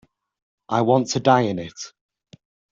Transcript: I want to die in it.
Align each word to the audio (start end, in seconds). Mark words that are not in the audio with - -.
I 0.67 0.81
want 0.81 1.11
to 1.11 1.19
die 1.19 1.41
in 1.41 1.59
it. 1.59 1.79